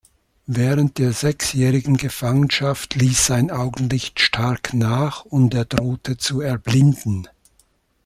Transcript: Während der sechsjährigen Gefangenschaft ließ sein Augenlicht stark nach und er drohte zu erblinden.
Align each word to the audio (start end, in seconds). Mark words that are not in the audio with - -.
Während 0.47 0.97
der 0.97 1.13
sechsjährigen 1.13 1.95
Gefangenschaft 1.95 2.95
ließ 2.95 3.23
sein 3.27 3.51
Augenlicht 3.51 4.19
stark 4.19 4.73
nach 4.73 5.25
und 5.25 5.53
er 5.53 5.65
drohte 5.65 6.17
zu 6.17 6.41
erblinden. 6.41 7.27